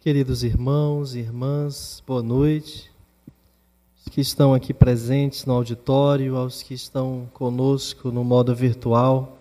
[0.00, 2.90] Queridos irmãos e irmãs, boa noite.
[3.98, 9.36] Os que estão aqui presentes no auditório, aos que estão conosco no modo virtual.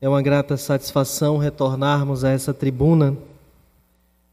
[0.00, 3.16] É uma grata satisfação retornarmos a essa tribuna,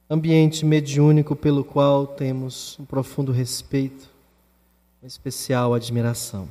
[0.10, 4.10] ambiente mediúnico pelo qual temos um profundo respeito,
[5.04, 6.50] uma especial admiração.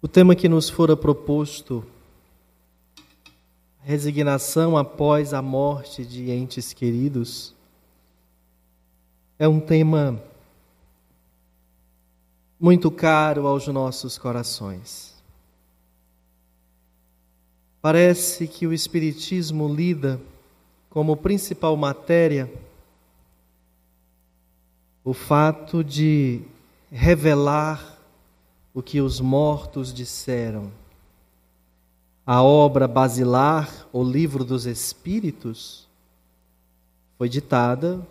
[0.00, 1.84] O tema que nos fora proposto
[3.90, 7.52] resignação após a morte de entes queridos,
[9.36, 10.22] é um tema
[12.60, 15.20] muito caro aos nossos corações.
[17.82, 20.20] Parece que o Espiritismo lida
[20.88, 22.48] como principal matéria
[25.02, 26.42] o fato de
[26.92, 27.98] revelar
[28.72, 30.70] o que os mortos disseram
[32.32, 35.88] a obra basilar, o Livro dos Espíritos,
[37.18, 38.06] foi ditada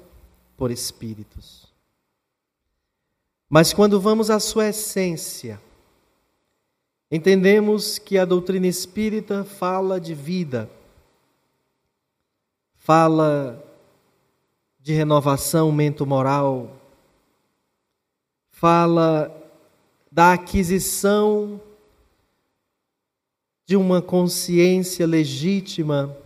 [0.57, 1.65] por espíritos.
[3.49, 5.57] Mas quando vamos à sua essência,
[7.09, 10.69] entendemos que a doutrina espírita fala de vida,
[12.75, 13.63] fala
[14.81, 16.75] de renovação mento-moral,
[18.51, 19.33] fala
[20.11, 21.61] da aquisição
[23.69, 26.17] de uma consciência legítima,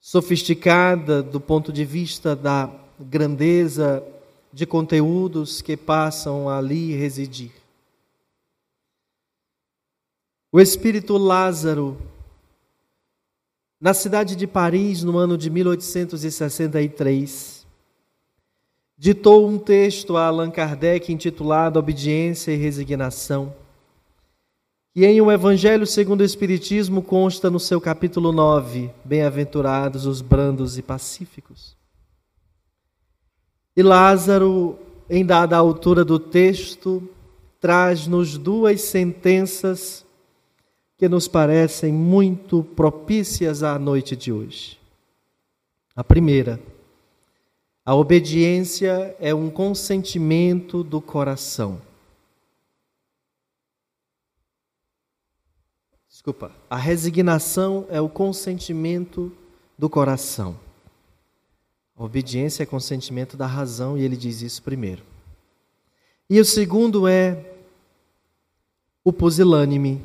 [0.00, 4.04] sofisticada do ponto de vista da grandeza
[4.52, 7.52] de conteúdos que passam ali residir.
[10.50, 11.96] O espírito Lázaro,
[13.80, 17.64] na cidade de Paris, no ano de 1863,
[18.98, 23.62] ditou um texto a Allan Kardec intitulado Obediência e Resignação
[24.94, 30.78] e em O Evangelho segundo o Espiritismo consta no seu capítulo 9: Bem-aventurados os brandos
[30.78, 31.76] e pacíficos.
[33.76, 34.78] E Lázaro,
[35.10, 37.02] em dada altura do texto,
[37.58, 40.04] traz-nos duas sentenças
[40.96, 44.78] que nos parecem muito propícias à noite de hoje.
[45.96, 46.60] A primeira,
[47.84, 51.80] a obediência é um consentimento do coração.
[56.24, 56.52] Desculpa.
[56.70, 59.30] A resignação é o consentimento
[59.78, 60.58] do coração.
[61.94, 65.02] A obediência é consentimento da razão, e ele diz isso primeiro.
[66.30, 67.44] E o segundo é
[69.04, 70.00] o pusilânime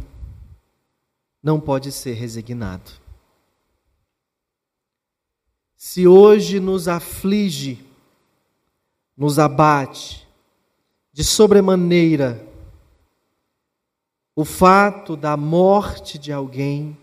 [1.41, 2.91] não pode ser resignado.
[5.77, 7.81] Se hoje nos aflige,
[9.15, 10.27] nos abate
[11.13, 12.48] de sobremaneira
[14.35, 16.97] o fato da morte de alguém,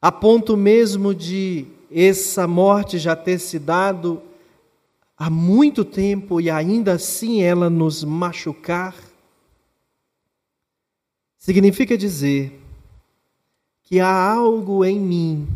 [0.00, 4.22] a ponto mesmo de essa morte já ter se dado
[5.16, 8.94] há muito tempo e ainda assim ela nos machucar,
[11.36, 12.60] significa dizer
[13.82, 15.48] que há algo em mim,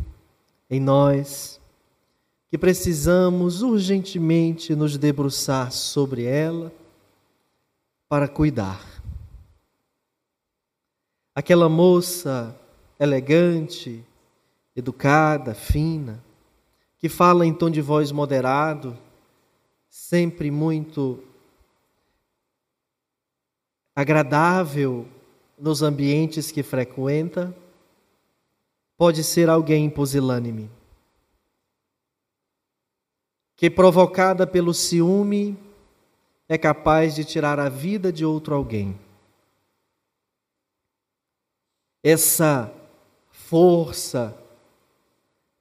[0.70, 1.60] em nós,
[2.48, 6.72] que precisamos urgentemente nos debruçar sobre ela
[8.08, 9.01] para cuidar
[11.34, 12.54] aquela moça
[12.98, 14.04] elegante,
[14.76, 16.22] educada, fina,
[16.98, 18.96] que fala em tom de voz moderado,
[19.88, 21.22] sempre muito
[23.94, 25.06] agradável
[25.58, 27.54] nos ambientes que frequenta,
[28.96, 30.70] pode ser alguém pusilânime,
[33.56, 35.58] que provocada pelo ciúme
[36.48, 38.98] é capaz de tirar a vida de outro alguém
[42.02, 42.72] essa
[43.30, 44.36] força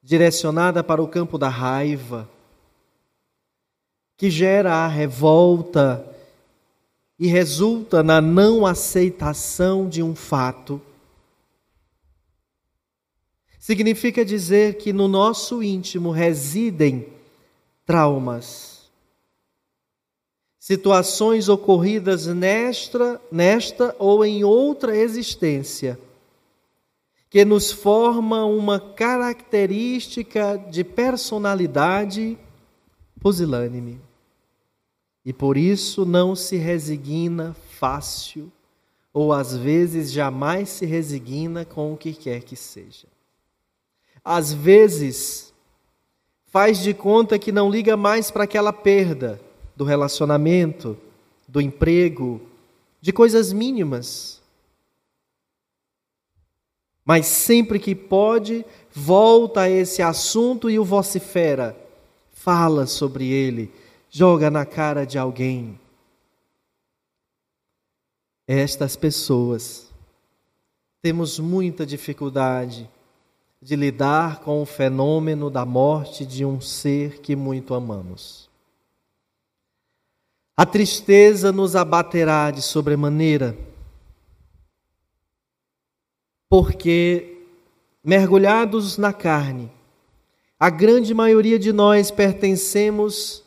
[0.02, 2.28] direcionada para o campo da raiva,
[4.16, 6.04] que gera a revolta
[7.18, 10.80] e resulta na não aceitação de um fato.
[13.58, 17.06] Significa dizer que no nosso íntimo residem
[17.86, 18.90] traumas,
[20.58, 25.98] situações ocorridas nesta, nesta ou em outra existência
[27.32, 32.36] que nos forma uma característica de personalidade
[33.18, 33.98] pusilânime.
[35.24, 38.52] E por isso não se resigna fácil,
[39.14, 43.08] ou às vezes jamais se resigna com o que quer que seja.
[44.22, 45.54] Às vezes
[46.48, 49.40] faz de conta que não liga mais para aquela perda
[49.74, 50.98] do relacionamento,
[51.48, 52.42] do emprego,
[53.00, 54.41] de coisas mínimas
[57.04, 61.76] Mas sempre que pode, volta a esse assunto e o vocifera.
[62.30, 63.72] Fala sobre ele,
[64.10, 65.78] joga na cara de alguém.
[68.46, 69.92] Estas pessoas
[71.00, 72.88] temos muita dificuldade
[73.60, 78.50] de lidar com o fenômeno da morte de um ser que muito amamos.
[80.56, 83.56] A tristeza nos abaterá de sobremaneira,
[86.52, 87.38] porque,
[88.04, 89.72] mergulhados na carne,
[90.60, 93.42] a grande maioria de nós pertencemos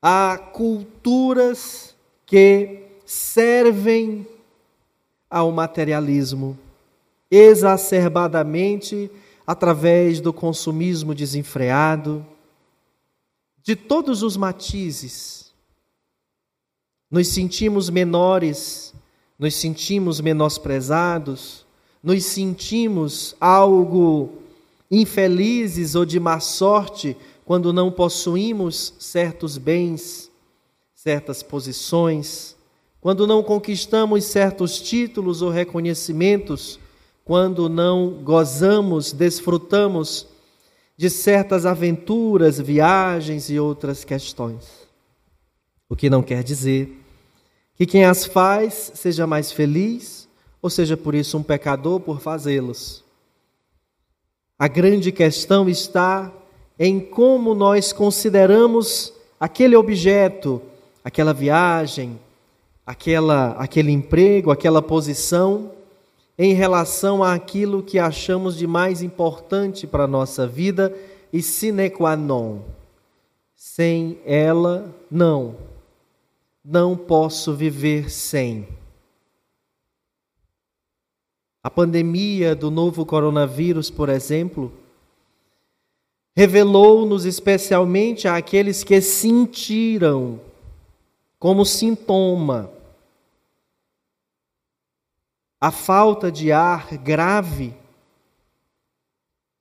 [0.00, 4.24] a culturas que servem
[5.28, 6.56] ao materialismo
[7.28, 9.10] exacerbadamente
[9.44, 12.24] através do consumismo desenfreado,
[13.64, 15.52] de todos os matizes.
[17.10, 18.94] Nos sentimos menores,
[19.36, 21.61] nos sentimos menosprezados,
[22.02, 24.30] nos sentimos algo
[24.90, 30.30] infelizes ou de má sorte quando não possuímos certos bens,
[30.94, 32.56] certas posições,
[33.00, 36.78] quando não conquistamos certos títulos ou reconhecimentos
[37.24, 40.26] quando não gozamos, desfrutamos
[40.96, 44.66] de certas aventuras, viagens e outras questões.
[45.88, 47.00] O que não quer dizer
[47.74, 50.21] que quem as faz seja mais feliz
[50.62, 53.02] ou seja por isso um pecador por fazê-los.
[54.56, 56.32] A grande questão está
[56.78, 60.62] em como nós consideramos aquele objeto,
[61.04, 62.18] aquela viagem,
[62.86, 65.72] aquela, aquele emprego, aquela posição
[66.38, 70.96] em relação àquilo que achamos de mais importante para a nossa vida
[71.32, 72.60] e sine qua non.
[73.56, 75.56] Sem ela, não.
[76.64, 78.68] Não posso viver sem.
[81.62, 84.72] A pandemia do novo coronavírus, por exemplo,
[86.34, 90.40] revelou-nos especialmente àqueles que sentiram
[91.38, 92.70] como sintoma
[95.60, 97.72] a falta de ar grave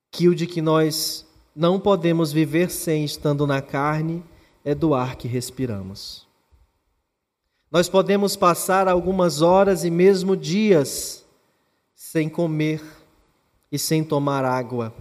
[0.09, 1.23] que o de que nós
[1.55, 4.23] não podemos viver sem estando na carne
[4.65, 6.27] é do ar que respiramos.
[7.69, 11.20] Nós podemos passar algumas horas e mesmo dias
[12.11, 12.83] sem comer
[13.71, 14.93] e sem tomar água,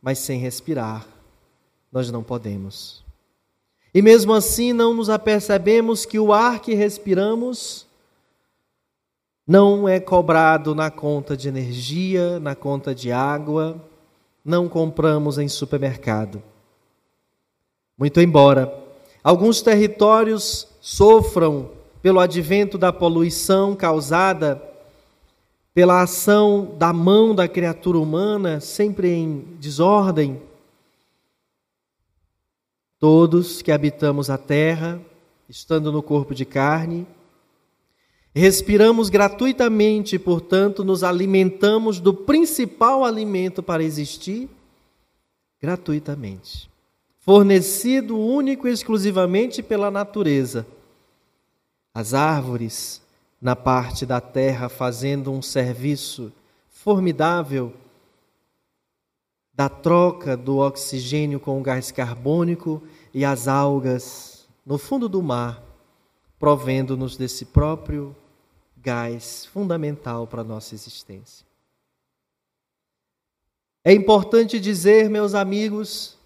[0.00, 1.06] mas sem respirar,
[1.92, 3.04] nós não podemos.
[3.92, 7.86] E mesmo assim não nos apercebemos que o ar que respiramos
[9.46, 13.78] não é cobrado na conta de energia, na conta de água,
[14.42, 16.42] não compramos em supermercado.
[17.98, 18.74] Muito embora
[19.22, 21.70] alguns territórios sofram
[22.00, 24.69] pelo advento da poluição causada
[25.72, 30.40] pela ação da mão da criatura humana, sempre em desordem,
[32.98, 35.00] todos que habitamos a terra,
[35.48, 37.06] estando no corpo de carne,
[38.34, 44.48] Respiramos gratuitamente, portanto, nos alimentamos do principal alimento para existir
[45.60, 46.70] gratuitamente,
[47.18, 50.64] fornecido único e exclusivamente pela natureza.
[51.92, 53.02] As árvores,
[53.40, 56.32] na parte da terra, fazendo um serviço
[56.68, 57.72] formidável
[59.54, 62.82] da troca do oxigênio com o gás carbônico
[63.12, 65.62] e as algas no fundo do mar,
[66.38, 68.16] provendo-nos desse próprio
[68.76, 71.46] gás fundamental para a nossa existência.
[73.84, 76.16] É importante dizer, meus amigos,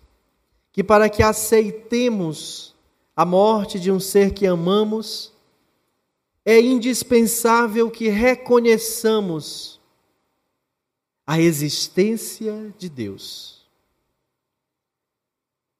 [0.73, 2.75] que para que aceitemos
[3.16, 5.34] a morte de um ser que amamos,
[6.44, 9.80] é indispensável que reconheçamos
[11.26, 13.64] a existência de Deus.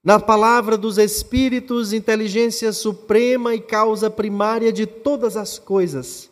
[0.03, 6.31] Na palavra dos Espíritos, inteligência suprema e causa primária de todas as coisas,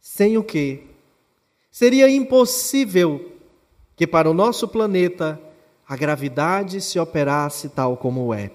[0.00, 0.84] sem o que
[1.70, 3.32] seria impossível
[3.96, 5.40] que para o nosso planeta
[5.88, 8.50] a gravidade se operasse tal como é.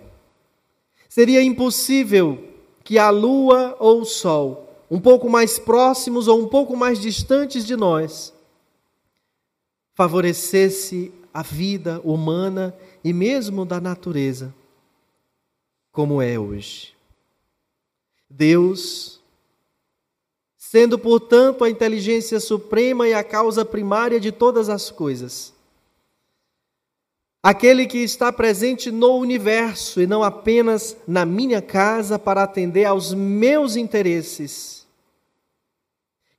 [1.10, 2.44] Seria impossível
[2.84, 7.66] que a Lua ou o Sol, um pouco mais próximos ou um pouco mais distantes
[7.66, 8.34] de nós,
[9.94, 14.54] favorecesse a vida humana e mesmo da natureza,
[15.92, 16.96] como é hoje.
[18.30, 19.18] Deus
[20.70, 25.54] sendo, portanto, a inteligência suprema e a causa primária de todas as coisas.
[27.42, 33.14] Aquele que está presente no universo e não apenas na minha casa para atender aos
[33.14, 34.86] meus interesses.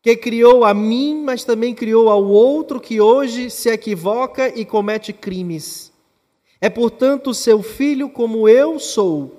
[0.00, 5.12] que criou a mim, mas também criou ao outro que hoje se equivoca e comete
[5.12, 5.92] crimes.
[6.60, 9.38] É, portanto, seu filho como eu sou,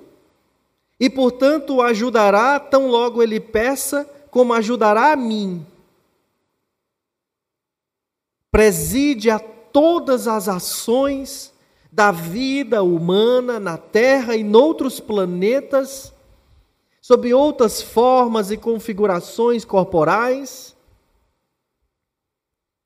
[1.00, 5.64] e, portanto, o ajudará tão logo ele peça, como ajudará a mim.
[8.50, 9.38] Preside a
[9.72, 11.52] todas as ações
[11.90, 16.12] da vida humana na Terra e noutros planetas
[17.00, 20.76] sob outras formas e configurações corporais,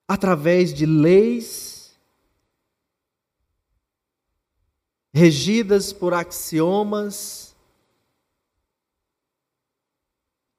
[0.09, 1.75] através de leis
[5.13, 7.55] regidas por axiomas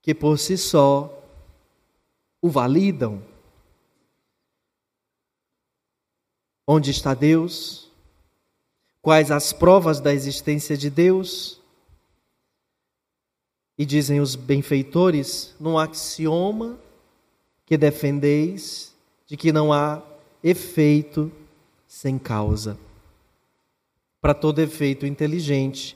[0.01, 1.11] que por si só
[2.41, 3.21] o validam.
[6.67, 7.91] Onde está Deus?
[9.01, 11.61] Quais as provas da existência de Deus?
[13.77, 16.79] E dizem os benfeitores, num axioma
[17.65, 18.95] que defendeis
[19.27, 20.01] de que não há
[20.43, 21.31] efeito
[21.87, 22.77] sem causa.
[24.19, 25.95] Para todo efeito inteligente,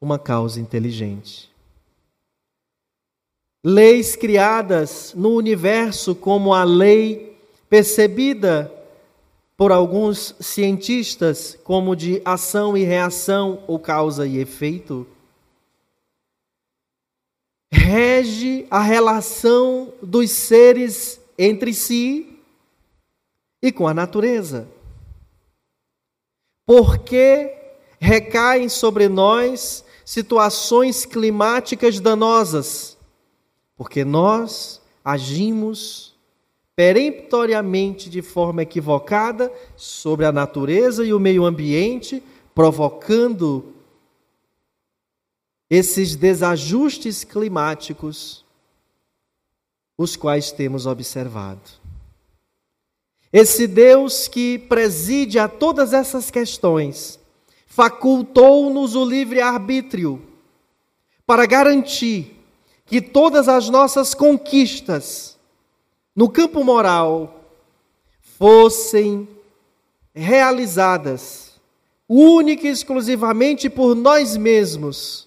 [0.00, 1.50] uma causa inteligente.
[3.64, 7.38] Leis criadas no universo como a lei
[7.70, 8.70] percebida
[9.62, 15.06] por alguns cientistas como de ação e reação ou causa e efeito,
[17.72, 22.40] rege a relação dos seres entre si
[23.62, 24.66] e com a natureza.
[26.66, 27.56] Porque
[28.00, 32.98] recaem sobre nós situações climáticas danosas,
[33.76, 36.11] porque nós agimos
[36.74, 42.22] peremptoriamente de forma equivocada sobre a natureza e o meio ambiente,
[42.54, 43.74] provocando
[45.68, 48.44] esses desajustes climáticos,
[49.96, 51.82] os quais temos observado.
[53.32, 57.18] Esse Deus que preside a todas essas questões,
[57.66, 60.22] facultou-nos o livre-arbítrio
[61.26, 62.38] para garantir
[62.84, 65.31] que todas as nossas conquistas
[66.14, 67.40] no campo moral
[68.38, 69.28] fossem
[70.14, 71.52] realizadas
[72.08, 75.26] única e exclusivamente por nós mesmos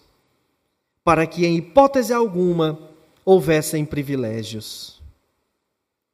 [1.03, 2.79] para que, em hipótese alguma,
[3.23, 5.01] houvessem privilégios.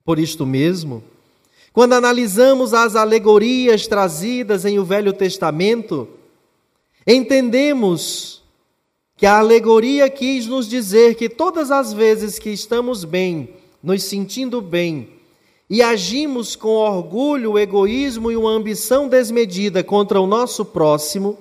[0.04, 1.04] Por isto mesmo,
[1.74, 6.08] quando analisamos as alegorias trazidas em o Velho Testamento,
[7.06, 8.42] entendemos
[9.16, 13.50] que a alegoria quis nos dizer que todas as vezes que estamos bem,
[13.82, 15.10] nos sentindo bem,
[15.70, 21.38] e agimos com orgulho, egoísmo e uma ambição desmedida contra o nosso próximo,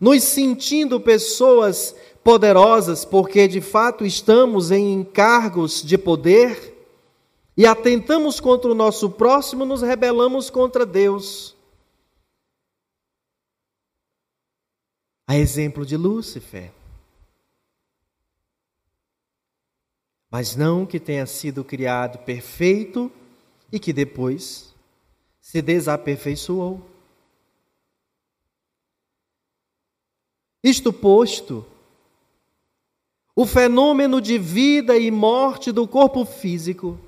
[0.00, 6.74] nos sentindo pessoas poderosas, porque de fato estamos em encargos de poder
[7.56, 11.54] e atentamos contra o nosso próximo, nos rebelamos contra Deus.
[15.26, 16.70] A exemplo de Lúcifer.
[20.34, 23.08] Mas não que tenha sido criado perfeito
[23.70, 24.74] e que depois
[25.40, 26.82] se desaperfeiçoou.
[30.60, 31.64] Isto posto,
[33.36, 36.98] o fenômeno de vida e morte do corpo físico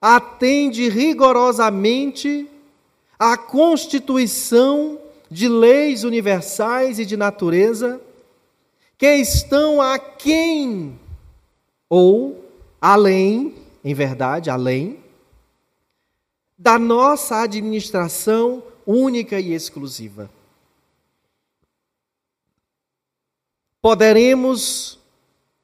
[0.00, 2.50] atende rigorosamente
[3.16, 4.98] à constituição
[5.30, 8.00] de leis universais e de natureza
[8.98, 10.98] que estão aquém
[11.88, 12.44] ou
[12.80, 15.02] além, em verdade, além
[16.56, 20.30] da nossa administração única e exclusiva.
[23.82, 24.98] Poderemos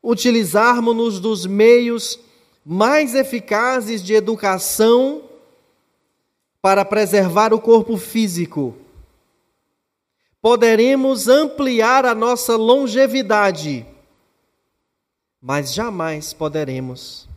[0.03, 2.19] utilizarmos-nos dos meios
[2.65, 5.23] mais eficazes de educação
[6.61, 8.77] para preservar o corpo físico.
[10.43, 13.87] Poderemos ampliar a nossa longevidade,
[15.40, 17.28] mas jamais poderemos,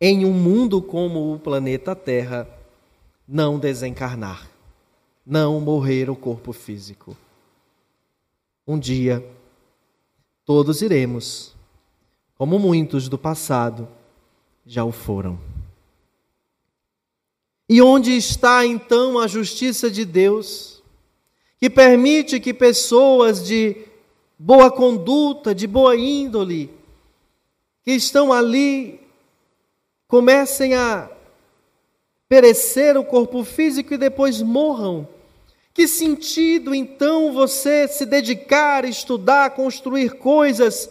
[0.00, 2.48] em um mundo como o planeta Terra,
[3.26, 4.48] não desencarnar,
[5.26, 7.16] não morrer o corpo físico.
[8.66, 9.26] Um dia,
[10.44, 11.56] todos iremos
[12.36, 13.88] como muitos do passado
[14.64, 15.38] já o foram.
[17.68, 20.80] E onde está então a justiça de Deus,
[21.58, 23.76] que permite que pessoas de
[24.38, 26.77] boa conduta, de boa índole,
[27.82, 29.00] que estão ali,
[30.06, 31.10] comecem a
[32.28, 35.08] perecer o corpo físico e depois morram?
[35.72, 40.90] Que sentido então você se dedicar, estudar, construir coisas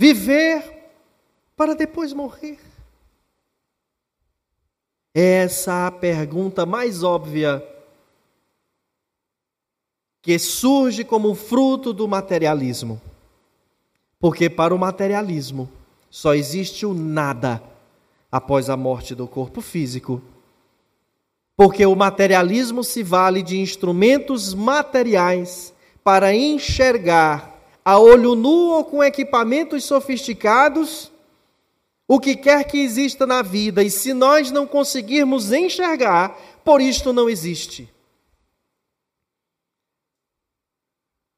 [0.00, 0.62] Viver
[1.56, 2.56] para depois morrer?
[5.12, 7.66] Essa é a pergunta mais óbvia
[10.22, 13.02] que surge como fruto do materialismo.
[14.20, 15.70] Porque para o materialismo
[16.10, 17.62] só existe o nada
[18.30, 20.20] após a morte do corpo físico.
[21.56, 29.02] Porque o materialismo se vale de instrumentos materiais para enxergar a olho nu ou com
[29.02, 31.10] equipamentos sofisticados
[32.10, 36.30] o que quer que exista na vida, e se nós não conseguirmos enxergar,
[36.64, 37.92] por isto não existe.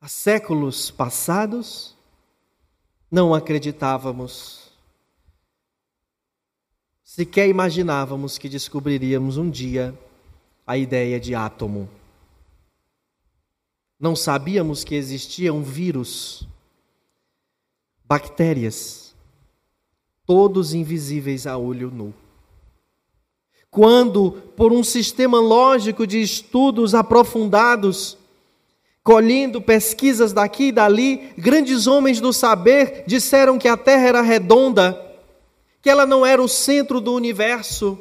[0.00, 1.96] Há séculos passados,
[3.10, 4.70] não acreditávamos,
[7.02, 9.98] sequer imaginávamos que descobriríamos um dia
[10.64, 11.88] a ideia de átomo.
[13.98, 16.46] Não sabíamos que existia um vírus,
[18.04, 19.14] bactérias,
[20.24, 22.14] todos invisíveis a olho nu.
[23.70, 28.16] Quando, por um sistema lógico de estudos aprofundados,
[29.10, 35.04] colhendo pesquisas daqui e dali, grandes homens do saber disseram que a Terra era redonda,
[35.82, 37.98] que ela não era o centro do universo.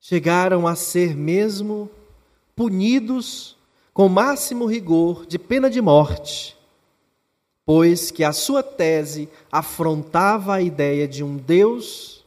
[0.00, 1.90] Chegaram a ser mesmo
[2.56, 3.54] punidos
[3.92, 6.56] com máximo rigor de pena de morte
[7.66, 12.24] pois que a sua tese afrontava a ideia de um Deus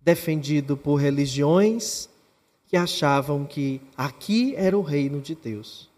[0.00, 2.08] defendido por religiões
[2.66, 5.88] que achavam que aqui era o reino de Deus.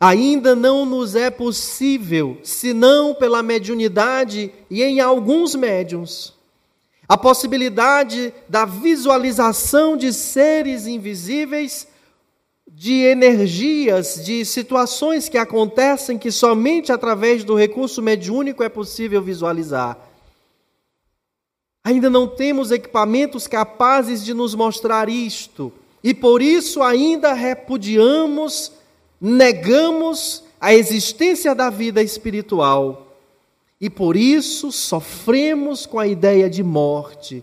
[0.00, 6.34] Ainda não nos é possível, senão pela mediunidade e em alguns médiums,
[7.08, 11.86] a possibilidade da visualização de seres invisíveis
[12.66, 20.11] de energias, de situações que acontecem que somente através do recurso mediúnico é possível visualizar.
[21.84, 28.72] Ainda não temos equipamentos capazes de nos mostrar isto, e por isso ainda repudiamos,
[29.20, 33.16] negamos a existência da vida espiritual.
[33.80, 37.42] E por isso sofremos com a ideia de morte,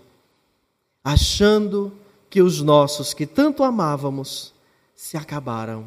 [1.04, 1.92] achando
[2.30, 4.54] que os nossos que tanto amávamos
[4.94, 5.86] se acabaram,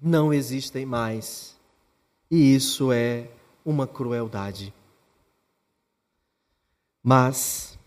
[0.00, 1.54] não existem mais.
[2.28, 3.28] E isso é
[3.64, 4.74] uma crueldade.
[7.02, 7.78] Mas,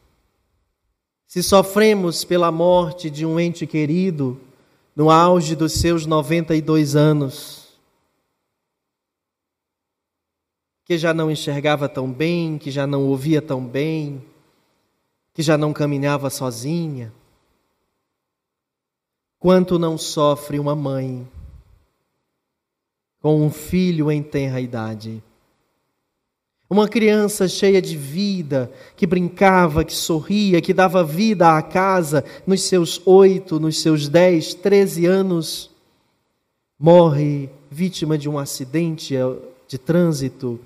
[1.25, 4.39] se sofremos pela morte de um ente querido,
[4.95, 7.80] no auge dos seus 92 anos,
[10.84, 14.23] que já não enxergava tão bem, que já não ouvia tão bem,
[15.34, 17.13] que já não caminhava sozinha,
[19.45, 21.28] Quanto não sofre uma mãe
[23.21, 25.21] com um filho em tenra idade?
[26.67, 32.63] Uma criança cheia de vida, que brincava, que sorria, que dava vida à casa nos
[32.63, 35.69] seus oito, nos seus dez, treze anos,
[36.80, 39.13] morre vítima de um acidente
[39.67, 40.60] de trânsito,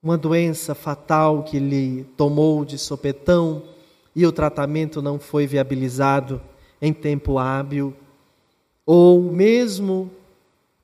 [0.00, 3.62] uma doença fatal que lhe tomou de sopetão
[4.14, 6.40] e o tratamento não foi viabilizado
[6.80, 7.92] em tempo hábil,
[8.86, 10.10] ou mesmo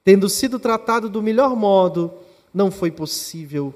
[0.03, 2.11] tendo sido tratado do melhor modo,
[2.53, 3.75] não foi possível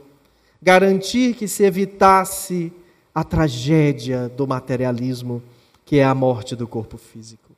[0.61, 2.73] garantir que se evitasse
[3.15, 5.43] a tragédia do materialismo,
[5.85, 7.55] que é a morte do corpo físico.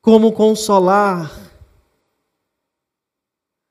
[0.00, 1.30] Como consolar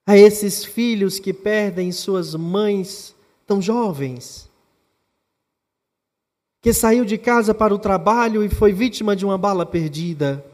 [0.06, 3.16] a esses filhos que perdem suas mães
[3.48, 4.50] tão jovens?
[6.62, 10.46] que saiu de casa para o trabalho e foi vítima de uma bala perdida.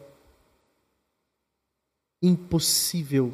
[2.21, 3.33] Impossível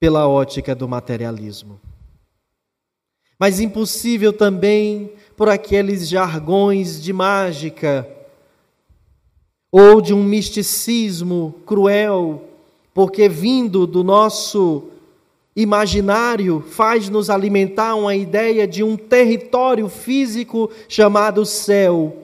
[0.00, 1.78] pela ótica do materialismo.
[3.38, 8.08] Mas impossível também por aqueles jargões de mágica
[9.70, 12.44] ou de um misticismo cruel,
[12.92, 14.88] porque vindo do nosso
[15.54, 22.16] imaginário faz nos alimentar uma ideia de um território físico chamado céu,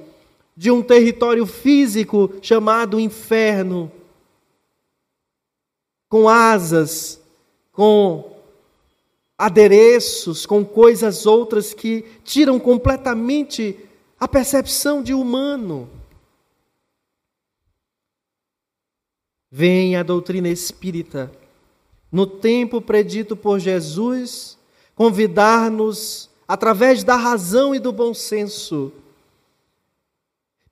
[0.57, 3.93] de um território físico chamado inferno,
[6.09, 7.21] com asas,
[7.77, 8.33] com
[9.37, 13.79] adereços, com coisas outras que tiram completamente
[14.19, 15.91] a percepção de humano.
[19.51, 21.31] Vem a doutrina espírita
[22.11, 24.57] no tempo predito por Jesus,
[24.95, 28.91] convidar-nos, através da razão e do bom senso,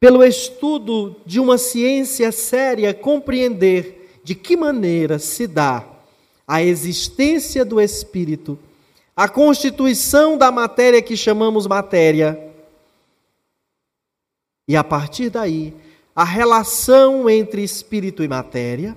[0.01, 5.94] pelo estudo de uma ciência séria, compreender de que maneira se dá
[6.47, 8.59] a existência do espírito,
[9.17, 12.53] a constituição da matéria que chamamos matéria,
[14.67, 15.75] e a partir daí,
[16.15, 18.97] a relação entre espírito e matéria,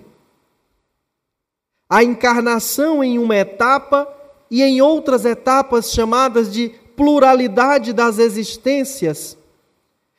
[1.89, 4.07] a encarnação em uma etapa
[4.51, 9.37] e em outras etapas chamadas de pluralidade das existências,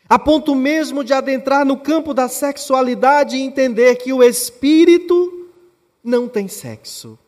[0.08, 5.37] a ponto mesmo de adentrar no campo da sexualidade e entender que o espírito
[6.02, 7.18] não tem sexo.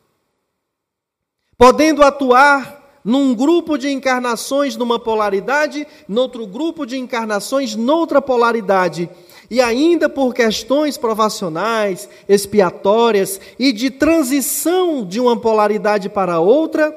[1.57, 9.09] Podendo atuar num grupo de encarnações numa polaridade, noutro grupo de encarnações noutra polaridade,
[9.49, 16.95] e ainda por questões provacionais, expiatórias e de transição de uma polaridade para outra,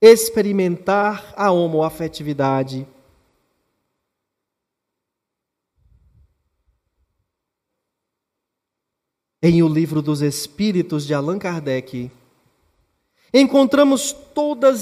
[0.00, 2.86] experimentar a homoafetividade.
[9.44, 12.08] Em O Livro dos Espíritos de Allan Kardec,
[13.34, 14.14] encontramos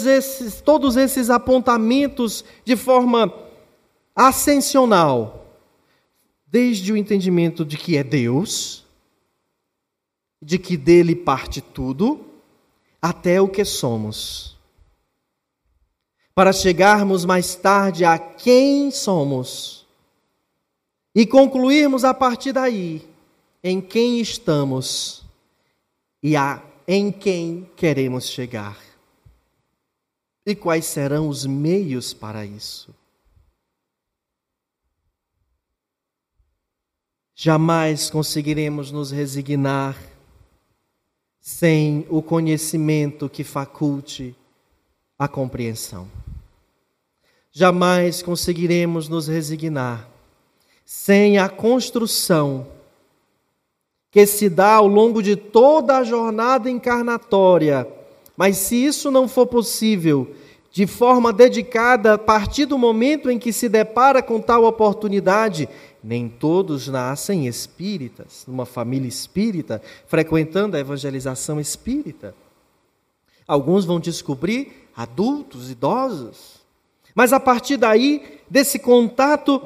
[0.05, 3.33] esses, todos esses apontamentos de forma
[4.14, 5.46] ascensional,
[6.46, 8.85] desde o entendimento de que é Deus,
[10.42, 12.27] de que dele parte tudo,
[13.01, 14.59] até o que somos.
[16.35, 19.87] Para chegarmos mais tarde a quem somos
[21.14, 23.10] e concluirmos a partir daí
[23.62, 25.25] em quem estamos
[26.23, 28.77] e a em quem queremos chegar.
[30.44, 32.92] E quais serão os meios para isso?
[37.35, 39.96] Jamais conseguiremos nos resignar
[41.40, 44.35] sem o conhecimento que faculte
[45.18, 46.11] a compreensão.
[47.53, 50.09] Jamais conseguiremos nos resignar
[50.85, 52.66] sem a construção
[54.11, 57.87] que se dá ao longo de toda a jornada encarnatória.
[58.37, 60.35] Mas se isso não for possível,
[60.73, 65.68] de forma dedicada, a partir do momento em que se depara com tal oportunidade,
[66.03, 72.35] nem todos nascem espíritas, numa família espírita, frequentando a evangelização espírita.
[73.46, 76.61] Alguns vão descobrir adultos, idosos.
[77.14, 79.61] Mas a partir daí, desse contato,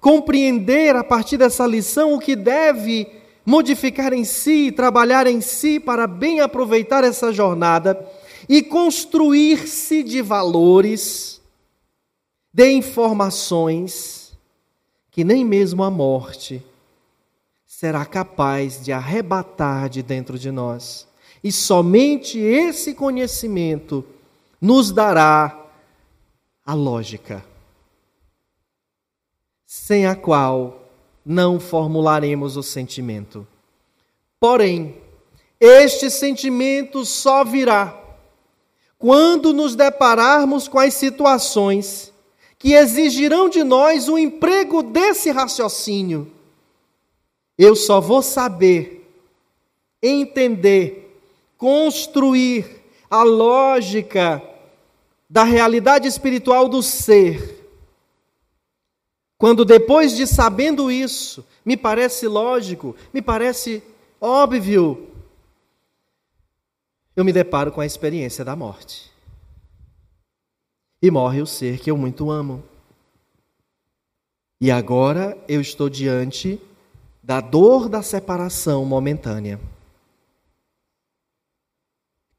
[0.00, 3.06] compreender a partir dessa lição o que deve
[3.46, 8.04] modificar em si, trabalhar em si para bem aproveitar essa jornada
[8.48, 11.40] e construir-se de valores,
[12.52, 14.36] de informações
[15.12, 16.62] que nem mesmo a morte
[17.64, 21.06] será capaz de arrebatar de dentro de nós.
[21.44, 24.04] E somente esse conhecimento
[24.60, 25.64] nos dará
[26.64, 27.44] a lógica,
[29.64, 30.85] sem a qual
[31.28, 33.44] não formularemos o sentimento.
[34.38, 34.96] Porém,
[35.58, 38.00] este sentimento só virá
[38.96, 42.12] quando nos depararmos com as situações
[42.56, 46.30] que exigirão de nós o emprego desse raciocínio.
[47.58, 49.10] Eu só vou saber,
[50.00, 51.20] entender,
[51.58, 54.40] construir a lógica
[55.28, 57.55] da realidade espiritual do ser
[59.46, 63.80] quando depois de sabendo isso, me parece lógico, me parece
[64.20, 65.08] óbvio,
[67.14, 69.08] eu me deparo com a experiência da morte.
[71.00, 72.60] E morre o ser que eu muito amo.
[74.60, 76.60] E agora eu estou diante
[77.22, 79.60] da dor da separação momentânea.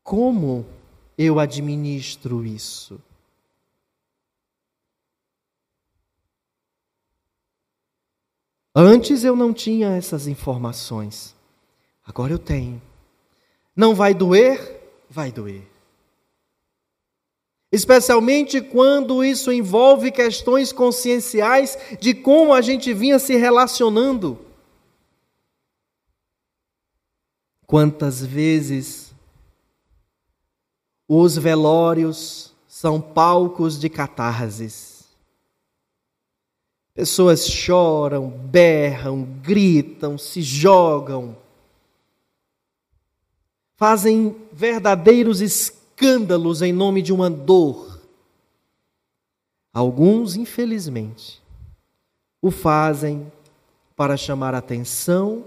[0.03, 0.65] Como
[1.17, 2.99] eu administro isso?
[8.79, 11.35] Antes eu não tinha essas informações.
[12.05, 12.79] Agora eu tenho.
[13.75, 14.79] Não vai doer?
[15.09, 15.67] Vai doer.
[17.71, 24.37] Especialmente quando isso envolve questões conscienciais de como a gente vinha se relacionando.
[27.65, 29.11] Quantas vezes
[31.07, 34.96] os velórios são palcos de catarses
[36.97, 41.37] Pessoas choram, berram, gritam, se jogam,
[43.75, 48.01] fazem verdadeiros escândalos em nome de uma dor.
[49.71, 51.39] Alguns, infelizmente,
[52.41, 53.31] o fazem
[53.95, 55.45] para chamar atenção,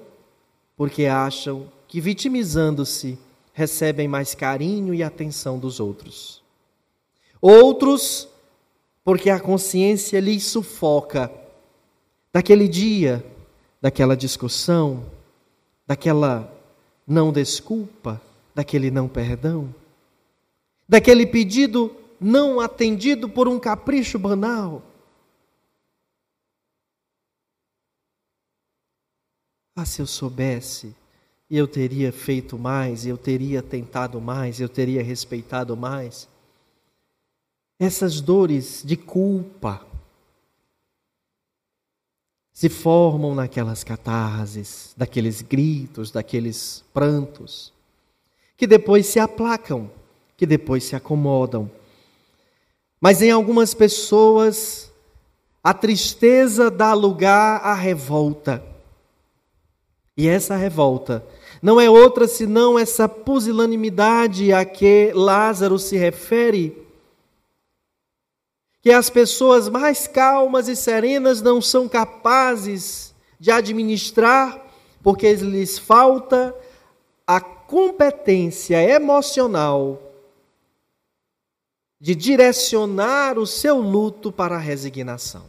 [0.77, 3.19] porque acham que vitimizando-se
[3.53, 6.45] recebem mais carinho e atenção dos outros.
[7.43, 8.29] Outros,
[9.03, 11.40] porque a consciência lhes sufoca
[12.33, 13.25] daquele dia,
[13.81, 15.05] daquela discussão,
[15.87, 16.53] daquela
[17.07, 18.21] não desculpa,
[18.55, 19.75] daquele não perdão,
[20.89, 24.83] daquele pedido não atendido por um capricho banal.
[29.75, 30.95] Ah, se eu soubesse,
[31.51, 36.29] eu teria feito mais, eu teria tentado mais, eu teria respeitado mais.
[37.79, 39.90] Essas dores de culpa
[42.53, 47.73] se formam naquelas catarses, daqueles gritos, daqueles prantos,
[48.57, 49.91] que depois se aplacam,
[50.37, 51.71] que depois se acomodam.
[53.01, 54.93] Mas em algumas pessoas,
[55.63, 58.63] a tristeza dá lugar à revolta.
[60.17, 61.25] E essa revolta
[61.63, 66.77] não é outra senão essa pusilanimidade a que Lázaro se refere,
[68.83, 74.67] que as pessoas mais calmas e serenas não são capazes de administrar,
[75.03, 76.55] porque lhes falta
[77.27, 80.03] a competência emocional
[82.01, 85.45] de direcionar o seu luto para a resignação.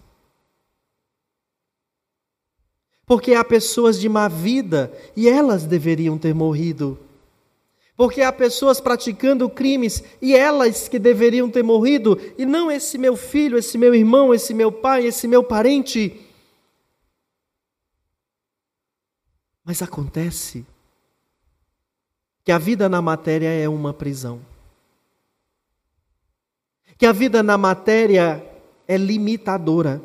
[3.06, 7.00] Porque há pessoas de má vida e elas deveriam ter morrido.
[8.02, 13.16] Porque há pessoas praticando crimes e elas que deveriam ter morrido, e não esse meu
[13.16, 16.20] filho, esse meu irmão, esse meu pai, esse meu parente.
[19.64, 20.66] Mas acontece
[22.44, 24.42] que a vida na matéria é uma prisão
[26.98, 28.44] que a vida na matéria
[28.88, 30.02] é limitadora.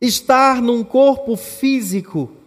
[0.00, 2.37] Estar num corpo físico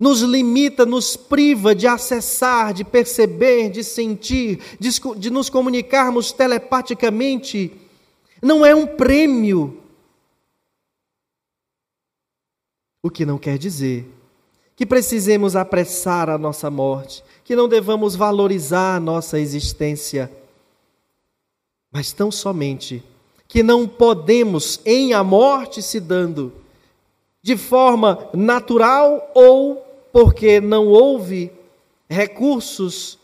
[0.00, 7.70] nos limita, nos priva de acessar, de perceber, de sentir, de, de nos comunicarmos telepaticamente.
[8.40, 9.82] Não é um prêmio.
[13.02, 14.10] O que não quer dizer
[14.74, 20.32] que precisemos apressar a nossa morte, que não devamos valorizar a nossa existência,
[21.92, 23.04] mas tão somente
[23.46, 26.50] que não podemos, em a morte se dando,
[27.42, 31.52] de forma natural ou porque não houve
[32.08, 33.18] recursos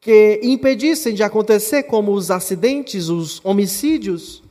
[0.00, 4.42] que impedissem de acontecer, como os acidentes, os homicídios,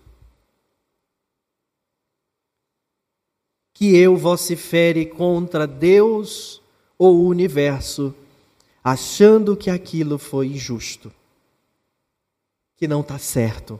[3.73, 6.61] que eu vocifere contra Deus
[6.97, 8.15] ou o universo,
[8.83, 11.11] achando que aquilo foi injusto,
[12.75, 13.79] que não está certo.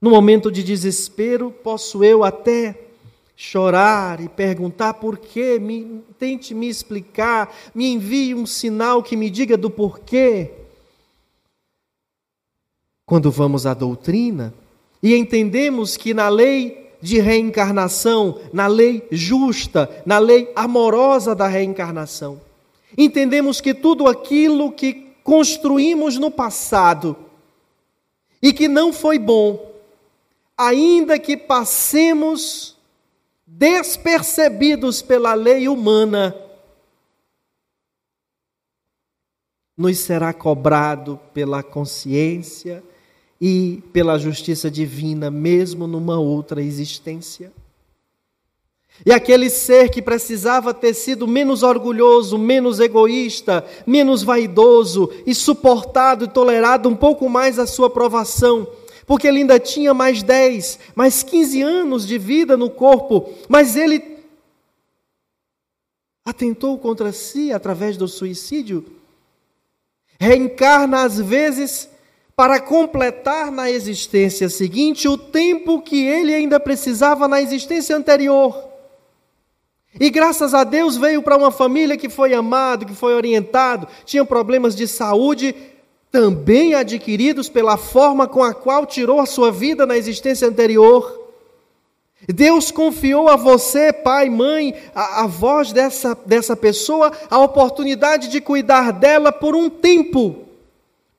[0.00, 2.87] No momento de desespero, posso eu até
[3.40, 9.30] chorar e perguntar por quê, me, tente me explicar, me envie um sinal que me
[9.30, 10.50] diga do porquê.
[13.06, 14.52] Quando vamos à doutrina
[15.00, 22.40] e entendemos que na lei de reencarnação, na lei justa, na lei amorosa da reencarnação.
[22.96, 27.16] Entendemos que tudo aquilo que construímos no passado
[28.42, 29.74] e que não foi bom,
[30.56, 32.76] ainda que passemos
[33.50, 36.36] despercebidos pela lei humana,
[39.74, 42.84] nos será cobrado pela consciência
[43.40, 47.50] e pela justiça divina, mesmo numa outra existência.
[49.06, 56.24] E aquele ser que precisava ter sido menos orgulhoso, menos egoísta, menos vaidoso e suportado
[56.24, 58.66] e tolerado um pouco mais a sua provação,
[59.08, 64.18] porque ele ainda tinha mais 10, mais 15 anos de vida no corpo, mas ele
[66.22, 68.84] atentou contra si através do suicídio.
[70.20, 71.88] Reencarna às vezes
[72.36, 78.62] para completar na existência seguinte o tempo que ele ainda precisava na existência anterior.
[79.98, 84.22] E graças a Deus veio para uma família que foi amado, que foi orientado, tinha
[84.22, 85.54] problemas de saúde
[86.10, 91.16] também adquiridos pela forma com a qual tirou a sua vida na existência anterior.
[92.26, 98.40] Deus confiou a você, pai, mãe, a, a voz dessa, dessa pessoa, a oportunidade de
[98.40, 100.48] cuidar dela por um tempo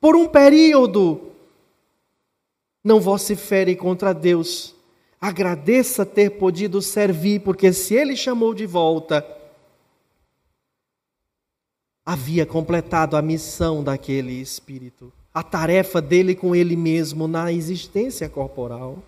[0.00, 1.20] por um período.
[2.82, 4.74] Não vocifere contra Deus.
[5.20, 9.26] Agradeça ter podido servir, porque se Ele chamou de volta,
[12.10, 18.98] havia completado a missão daquele espírito, a tarefa dele com ele mesmo na existência corporal.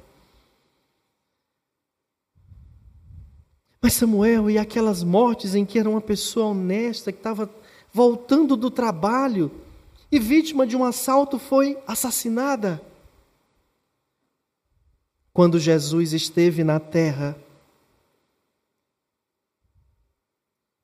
[3.82, 7.50] Mas Samuel, e aquelas mortes em que era uma pessoa honesta, que estava
[7.92, 9.50] voltando do trabalho,
[10.08, 12.80] e vítima de um assalto foi assassinada.
[15.32, 17.36] Quando Jesus esteve na terra,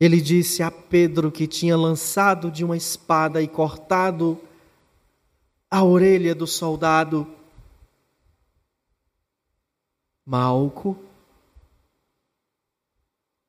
[0.00, 4.40] Ele disse a Pedro que tinha lançado de uma espada e cortado
[5.70, 7.26] a orelha do soldado
[10.24, 10.96] Malco.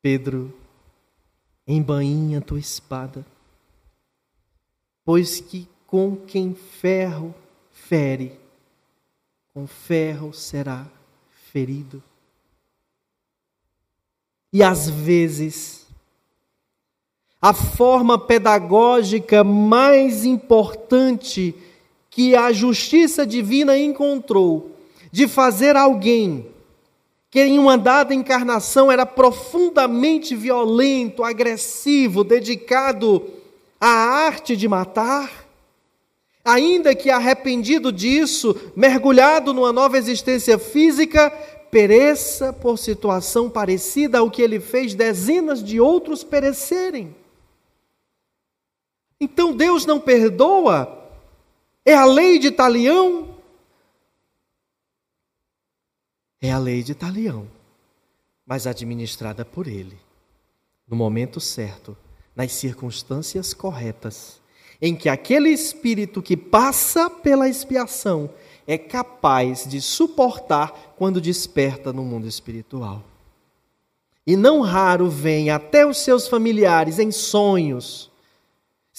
[0.01, 0.57] Pedro,
[1.67, 3.25] embainha tua espada,
[5.03, 7.35] pois que com quem ferro
[7.69, 8.39] fere,
[9.53, 10.87] com ferro será
[11.51, 12.01] ferido.
[14.53, 15.78] E às vezes,
[17.41, 21.55] a forma pedagógica mais importante
[22.09, 24.71] que a justiça divina encontrou
[25.11, 26.47] de fazer alguém
[27.31, 33.23] que em uma dada encarnação era profundamente violento, agressivo, dedicado
[33.79, 35.47] à arte de matar,
[36.43, 41.29] ainda que arrependido disso, mergulhado numa nova existência física,
[41.69, 47.15] pereça por situação parecida ao que ele fez dezenas de outros perecerem.
[49.19, 51.11] Então Deus não perdoa?
[51.85, 53.35] É a lei de Talião?
[56.41, 57.47] É a lei de Talião,
[58.45, 59.97] mas administrada por ele,
[60.87, 61.97] no momento certo,
[62.33, 64.39] nas circunstâncias corretas,
[64.81, 68.29] em que aquele espírito que passa pela expiação
[68.65, 73.03] é capaz de suportar quando desperta no mundo espiritual.
[74.25, 78.08] E não raro vem até os seus familiares em sonhos,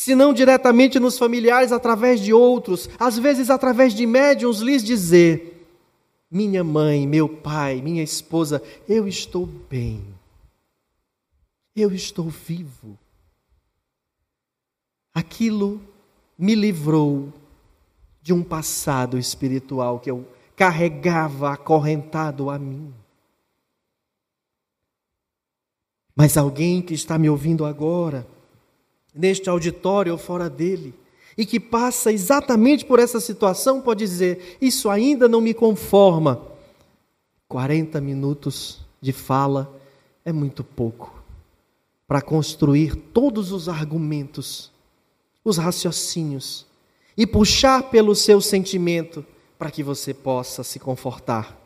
[0.00, 5.68] se não diretamente nos familiares, através de outros, às vezes através de médiums, lhes dizer:
[6.30, 10.02] minha mãe, meu pai, minha esposa, eu estou bem.
[11.76, 12.98] Eu estou vivo.
[15.12, 15.78] Aquilo
[16.38, 17.30] me livrou
[18.22, 22.90] de um passado espiritual que eu carregava acorrentado a mim.
[26.16, 28.26] Mas alguém que está me ouvindo agora,
[29.14, 30.94] neste auditório ou fora dele,
[31.36, 36.42] e que passa exatamente por essa situação pode dizer: Isso ainda não me conforma.
[37.48, 39.74] 40 minutos de fala
[40.24, 41.20] é muito pouco
[42.06, 44.70] para construir todos os argumentos,
[45.44, 46.66] os raciocínios
[47.16, 49.24] e puxar pelo seu sentimento
[49.58, 51.56] para que você possa se confortar.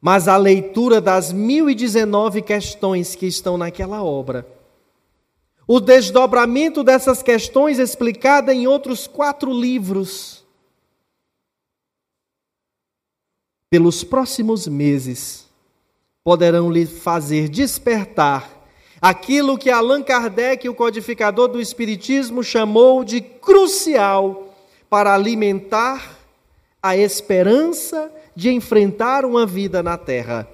[0.00, 4.46] Mas a leitura das 1019 questões que estão naquela obra
[5.66, 10.44] o desdobramento dessas questões explicada em outros quatro livros.
[13.70, 15.46] Pelos próximos meses,
[16.22, 18.48] poderão lhe fazer despertar
[19.00, 24.54] aquilo que Allan Kardec, o codificador do Espiritismo, chamou de crucial
[24.90, 26.18] para alimentar
[26.82, 30.46] a esperança de enfrentar uma vida na Terra: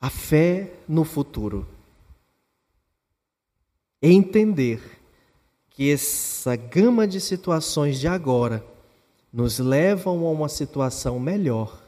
[0.00, 1.66] a fé no futuro
[4.02, 4.80] entender
[5.70, 8.64] que essa gama de situações de agora
[9.32, 11.78] nos levam a uma situação melhor.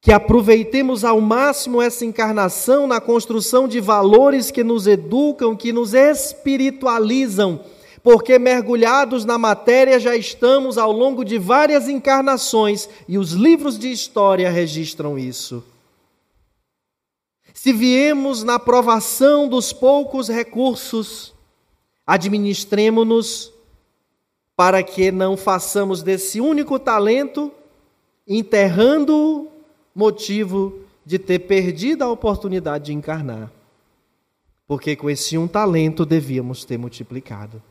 [0.00, 5.94] Que aproveitemos ao máximo essa encarnação na construção de valores que nos educam, que nos
[5.94, 7.64] espiritualizam,
[8.02, 13.90] porque mergulhados na matéria já estamos ao longo de várias encarnações e os livros de
[13.90, 15.62] história registram isso
[17.56, 21.34] se viemos na provação dos poucos recursos,
[22.06, 23.50] administremos-nos
[24.54, 27.50] para que não façamos desse único talento,
[28.28, 29.50] enterrando-o,
[29.94, 33.50] motivo de ter perdido a oportunidade de encarnar.
[34.68, 37.62] Porque com esse um talento devíamos ter multiplicado.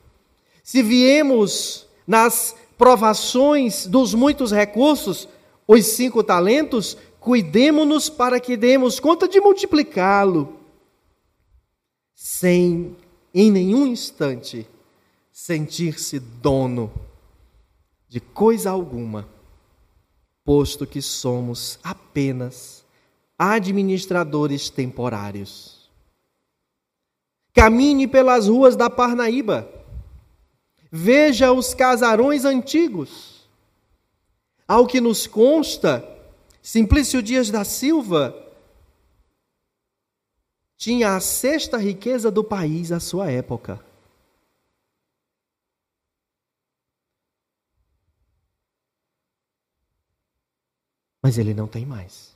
[0.63, 5.29] Se viemos nas provações dos muitos recursos,
[5.67, 10.59] os cinco talentos, cuidemos-nos para que demos conta de multiplicá-lo,
[12.13, 12.95] sem
[13.33, 14.67] em nenhum instante
[15.31, 16.93] sentir-se dono
[18.07, 19.27] de coisa alguma,
[20.43, 22.85] posto que somos apenas
[23.39, 25.89] administradores temporários.
[27.55, 29.67] Camine pelas ruas da Parnaíba,
[30.91, 33.49] veja os casarões antigos.
[34.67, 36.14] Ao que nos consta,
[36.65, 38.33] Simplício Dias da Silva
[40.75, 43.85] tinha a sexta riqueza do país à sua época.
[51.21, 52.35] Mas ele não tem mais.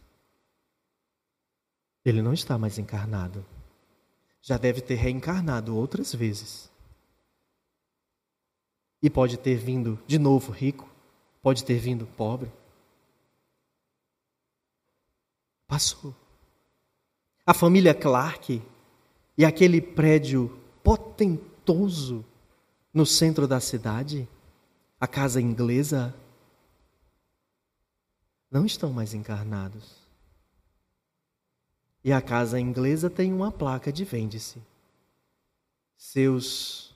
[2.05, 3.43] Ele não está mais encarnado.
[4.43, 6.69] Já deve ter reencarnado outras vezes.
[9.01, 10.87] E pode ter vindo de novo rico,
[11.41, 12.58] pode ter vindo pobre.
[15.69, 16.15] Passou.
[17.45, 18.59] a família Clark
[19.37, 22.25] e aquele prédio potentoso
[22.91, 24.27] no centro da cidade,
[24.99, 26.11] a casa inglesa,
[28.49, 29.95] não estão mais encarnados.
[32.03, 34.59] E a casa inglesa tem uma placa de vende-se.
[35.95, 36.95] Seus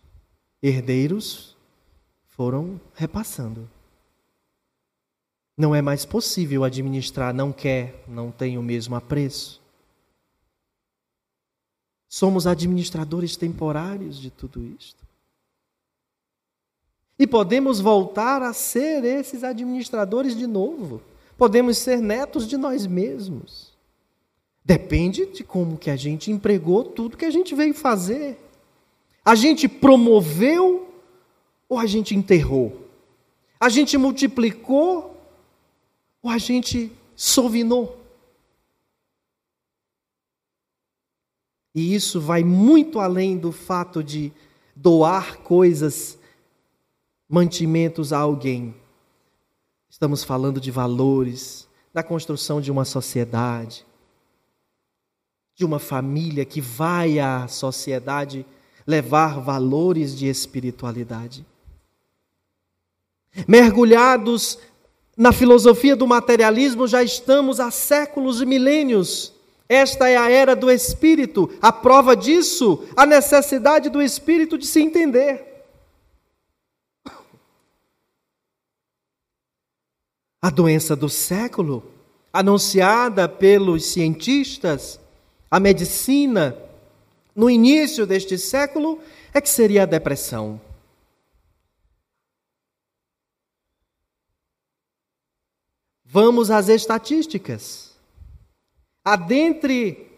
[0.63, 1.55] herdeiros
[2.25, 3.69] foram repassando.
[5.57, 9.61] Não é mais possível administrar, não quer, não tem o mesmo apreço.
[12.09, 15.03] Somos administradores temporários de tudo isto.
[17.17, 21.01] E podemos voltar a ser esses administradores de novo.
[21.37, 23.73] Podemos ser netos de nós mesmos.
[24.65, 28.39] Depende de como que a gente empregou tudo que a gente veio fazer.
[29.23, 30.93] A gente promoveu
[31.69, 32.87] ou a gente enterrou?
[33.59, 35.12] A gente multiplicou
[36.29, 38.01] a gente sovinou?
[41.75, 44.31] E isso vai muito além do fato de
[44.75, 46.17] doar coisas,
[47.27, 48.75] mantimentos a alguém.
[49.89, 53.85] Estamos falando de valores, da construção de uma sociedade,
[55.55, 58.45] de uma família que vai à sociedade
[58.85, 61.45] levar valores de espiritualidade.
[63.47, 64.59] Mergulhados
[65.15, 69.31] na filosofia do materialismo, já estamos há séculos e milênios.
[69.69, 71.49] Esta é a era do espírito.
[71.61, 75.65] A prova disso, a necessidade do espírito de se entender.
[80.41, 81.83] A doença do século,
[82.31, 84.99] anunciada pelos cientistas,
[85.49, 86.57] a medicina,
[87.35, 88.99] no início deste século,
[89.33, 90.59] é que seria a depressão.
[96.13, 97.97] Vamos às estatísticas.
[99.03, 100.11] Adentre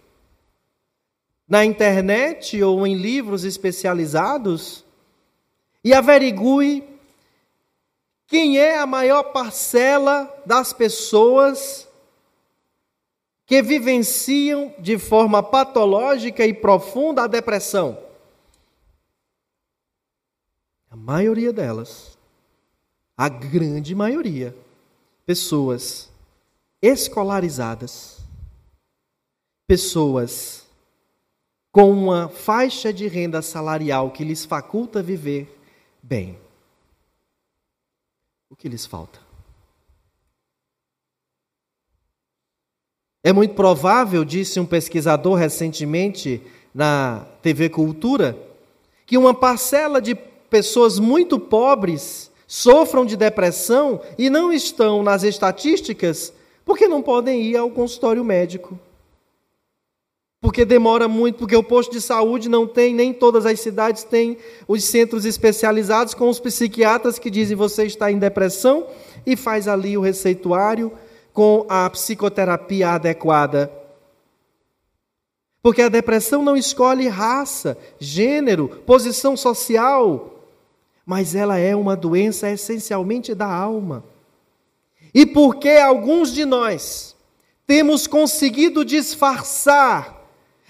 [1.47, 4.83] na internet ou em livros especializados
[5.81, 6.83] e averigue
[8.27, 11.87] quem é a maior parcela das pessoas
[13.45, 17.97] que vivenciam de forma patológica e profunda a depressão.
[20.91, 22.17] A maioria delas,
[23.15, 24.64] a grande maioria,
[25.25, 26.09] pessoas
[26.81, 28.19] escolarizadas,
[29.67, 30.65] pessoas
[31.71, 35.59] com uma faixa de renda salarial que lhes faculta viver
[36.01, 36.37] bem.
[38.49, 39.19] O que lhes falta?
[43.23, 46.41] É muito provável, disse um pesquisador recentemente
[46.73, 48.37] na TV Cultura,
[49.05, 56.33] que uma parcela de pessoas muito pobres sofram de depressão e não estão nas estatísticas
[56.65, 58.77] porque não podem ir ao consultório médico.
[60.41, 64.37] Porque demora muito, porque o posto de saúde não tem, nem todas as cidades têm
[64.67, 68.87] os centros especializados com os psiquiatras que dizem você está em depressão
[69.25, 70.91] e faz ali o receituário
[71.33, 73.71] com a psicoterapia adequada.
[75.63, 80.34] Porque a depressão não escolhe raça, gênero, posição social,
[81.05, 84.03] mas ela é uma doença essencialmente da alma.
[85.13, 87.15] E porque alguns de nós
[87.67, 90.23] temos conseguido disfarçar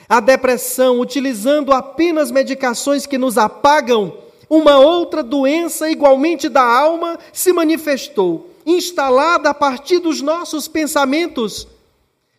[0.07, 4.17] a depressão utilizando apenas medicações que nos apagam,
[4.49, 11.67] uma outra doença igualmente da alma se manifestou instalada a partir dos nossos pensamentos,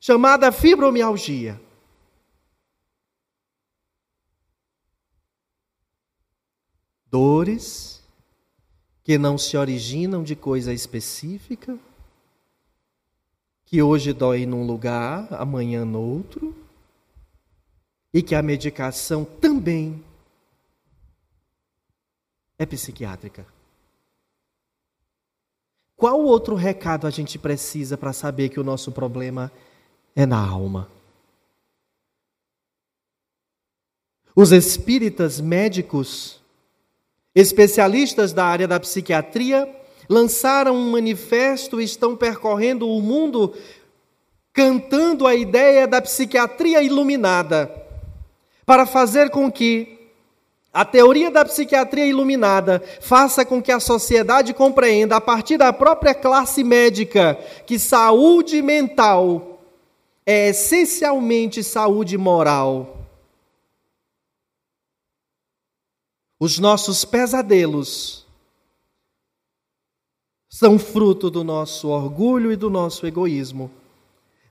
[0.01, 1.61] chamada fibromialgia.
[7.16, 8.04] Dores
[9.02, 11.78] que não se originam de coisa específica,
[13.64, 16.54] que hoje dói num lugar, amanhã no outro,
[18.12, 20.04] e que a medicação também
[22.58, 23.46] é psiquiátrica.
[25.96, 29.50] Qual outro recado a gente precisa para saber que o nosso problema
[30.14, 30.90] é na alma?
[34.34, 36.44] Os espíritas médicos,
[37.37, 39.68] especialistas da área da psiquiatria,
[40.09, 43.53] lançaram um manifesto e estão percorrendo o mundo
[44.55, 47.70] cantando a ideia da psiquiatria iluminada,
[48.64, 49.97] para fazer com que
[50.72, 56.14] a teoria da psiquiatria iluminada faça com que a sociedade compreenda, a partir da própria
[56.14, 59.61] classe médica, que saúde mental
[60.24, 62.95] é essencialmente saúde moral.
[66.39, 68.26] Os nossos pesadelos
[70.49, 73.70] são fruto do nosso orgulho e do nosso egoísmo,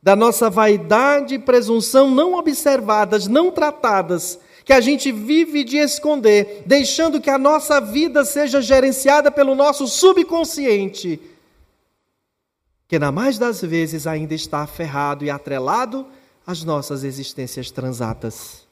[0.02, 6.64] da nossa vaidade e presunção não observadas, não tratadas, que a gente vive de esconder,
[6.66, 11.22] deixando que a nossa vida seja gerenciada pelo nosso subconsciente,
[12.88, 16.08] que na mais das vezes ainda está aferrado e atrelado
[16.46, 18.65] às nossas existências transatas.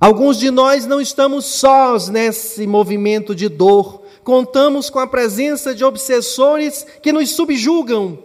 [0.00, 5.84] Alguns de nós não estamos sós nesse movimento de dor, contamos com a presença de
[5.84, 8.18] obsessores que nos subjugam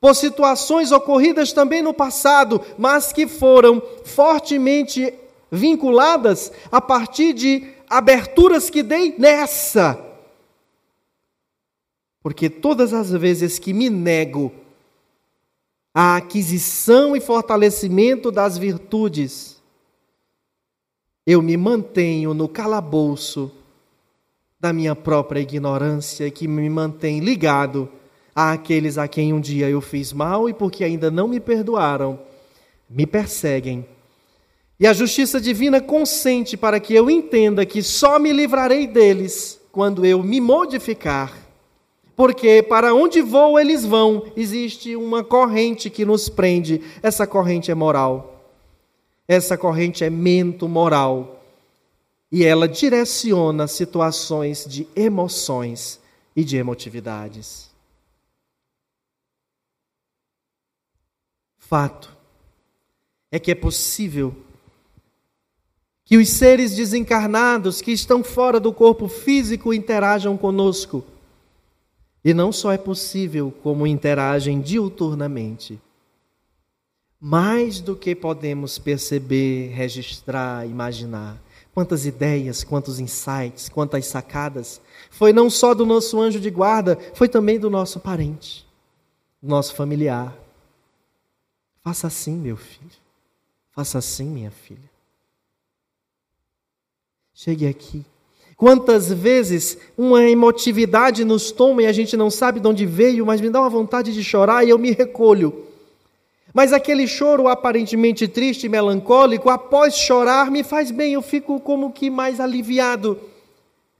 [0.00, 5.14] por situações ocorridas também no passado, mas que foram fortemente
[5.50, 10.04] vinculadas a partir de aberturas que dei nessa.
[12.22, 14.52] Porque todas as vezes que me nego
[15.94, 19.61] à aquisição e fortalecimento das virtudes,
[21.26, 23.50] eu me mantenho no calabouço
[24.58, 27.88] da minha própria ignorância que me mantém ligado
[28.34, 32.18] àqueles a quem um dia eu fiz mal e porque ainda não me perdoaram,
[32.88, 33.86] me perseguem
[34.82, 40.04] e a justiça divina consente para que eu entenda que só me livrarei deles quando
[40.04, 41.32] eu me modificar.
[42.16, 46.80] Porque para onde vou eles vão, existe uma corrente que nos prende.
[47.00, 48.31] Essa corrente é moral.
[49.32, 51.42] Essa corrente é mento moral.
[52.30, 55.98] E ela direciona situações de emoções
[56.36, 57.70] e de emotividades.
[61.56, 62.14] Fato
[63.30, 64.36] é que é possível
[66.04, 71.02] que os seres desencarnados que estão fora do corpo físico interajam conosco.
[72.22, 75.80] E não só é possível, como interagem diuturnamente.
[77.24, 81.40] Mais do que podemos perceber, registrar, imaginar.
[81.72, 84.80] Quantas ideias, quantos insights, quantas sacadas.
[85.08, 88.66] Foi não só do nosso anjo de guarda, foi também do nosso parente,
[89.40, 90.36] do nosso familiar.
[91.84, 92.90] Faça assim, meu filho.
[93.70, 94.90] Faça assim, minha filha.
[97.32, 98.04] Chegue aqui.
[98.56, 103.40] Quantas vezes uma emotividade nos toma e a gente não sabe de onde veio, mas
[103.40, 105.70] me dá uma vontade de chorar e eu me recolho.
[106.52, 111.92] Mas aquele choro aparentemente triste e melancólico, após chorar, me faz bem, eu fico como
[111.92, 113.18] que mais aliviado.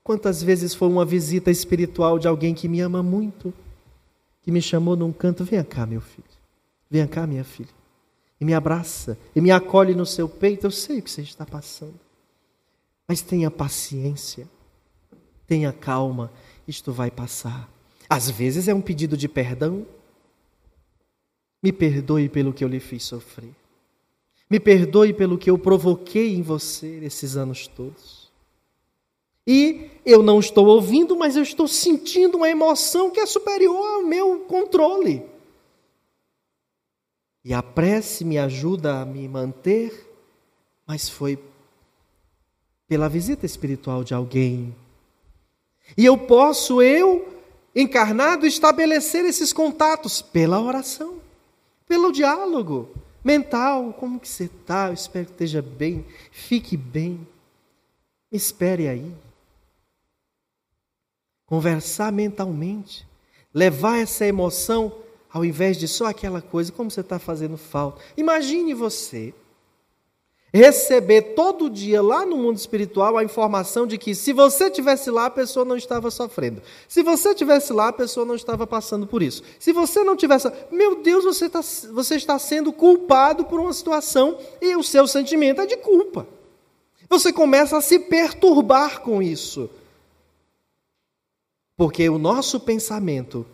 [0.04, 3.54] Quantas vezes foi uma visita espiritual de alguém que me ama muito,
[4.42, 6.26] que me chamou num canto: Venha cá, meu filho,
[6.90, 7.70] venha cá, minha filha,
[8.40, 10.66] e me abraça, e me acolhe no seu peito.
[10.66, 11.98] Eu sei o que você está passando.
[13.08, 14.48] Mas tenha paciência,
[15.46, 16.30] tenha calma,
[16.66, 17.68] isto vai passar.
[18.08, 19.86] Às vezes é um pedido de perdão.
[21.62, 23.54] Me perdoe pelo que eu lhe fiz sofrer.
[24.50, 28.30] Me perdoe pelo que eu provoquei em você esses anos todos.
[29.46, 34.02] E eu não estou ouvindo, mas eu estou sentindo uma emoção que é superior ao
[34.02, 35.24] meu controle.
[37.44, 40.08] E a prece me ajuda a me manter,
[40.86, 41.38] mas foi
[42.86, 44.74] pela visita espiritual de alguém.
[45.96, 47.40] E eu posso, eu,
[47.74, 51.20] encarnado, estabelecer esses contatos pela oração,
[51.92, 52.88] pelo diálogo
[53.22, 53.92] mental.
[53.92, 54.86] Como que você está?
[54.86, 56.06] Eu espero que esteja bem.
[56.30, 57.28] Fique bem.
[58.30, 59.14] Espere aí.
[61.44, 63.06] Conversar mentalmente.
[63.52, 68.00] Levar essa emoção ao invés de só aquela coisa, como você está fazendo falta.
[68.16, 69.34] Imagine você
[70.52, 75.26] receber todo dia lá no mundo espiritual a informação de que se você tivesse lá,
[75.26, 76.62] a pessoa não estava sofrendo.
[76.86, 79.42] Se você tivesse lá, a pessoa não estava passando por isso.
[79.58, 81.60] Se você não tivesse, meu Deus, você, tá,
[81.92, 86.26] você está sendo culpado por uma situação e o seu sentimento é de culpa.
[87.08, 89.70] Você começa a se perturbar com isso.
[91.76, 93.46] Porque o nosso pensamento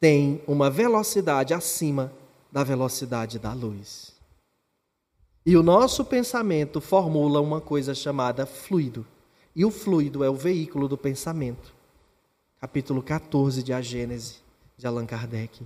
[0.00, 2.12] tem uma velocidade acima
[2.50, 4.15] da velocidade da luz.
[5.46, 9.06] E o nosso pensamento formula uma coisa chamada fluido.
[9.54, 11.72] E o fluido é o veículo do pensamento.
[12.60, 14.38] Capítulo 14 de A Gênese,
[14.76, 15.64] de Allan Kardec.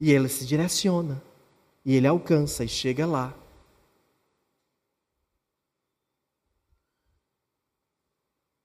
[0.00, 1.22] E ele se direciona,
[1.84, 3.34] e ele alcança e chega lá.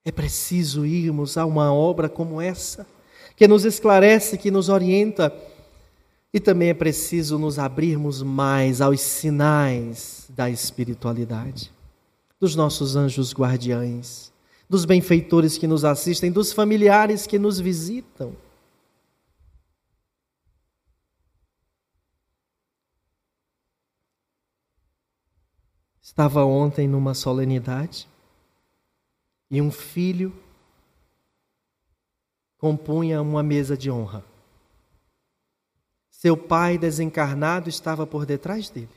[0.05, 2.87] É preciso irmos a uma obra como essa,
[3.35, 5.35] que nos esclarece, que nos orienta
[6.35, 11.71] e também é preciso nos abrirmos mais aos sinais da espiritualidade,
[12.37, 14.33] dos nossos anjos guardiães,
[14.69, 18.35] dos benfeitores que nos assistem, dos familiares que nos visitam.
[26.01, 28.09] Estava ontem numa solenidade
[29.49, 30.35] e um filho
[32.57, 34.34] compunha uma mesa de honra.
[36.17, 38.89] Seu pai desencarnado estava por detrás dele.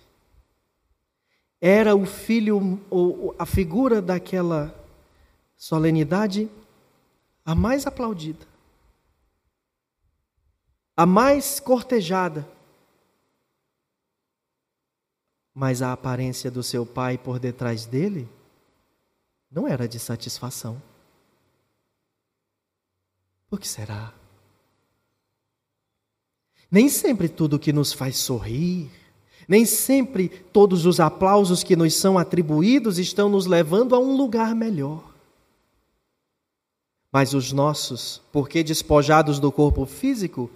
[1.61, 2.81] Era o filho,
[3.37, 4.73] a figura daquela
[5.57, 6.49] solenidade
[7.45, 8.47] a mais aplaudida,
[10.97, 12.49] a mais cortejada.
[15.53, 18.29] Mas a aparência do seu pai por detrás dele
[19.51, 20.81] não era de satisfação.
[23.51, 24.15] Por que será?
[26.71, 28.91] Nem sempre tudo que nos faz sorrir,
[29.49, 34.55] nem sempre todos os aplausos que nos são atribuídos estão nos levando a um lugar
[34.55, 35.03] melhor.
[37.11, 40.51] Mas os nossos, porque despojados do corpo físico,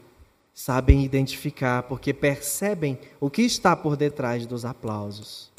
[0.52, 5.50] sabem identificar, porque percebem o que está por detrás dos aplausos.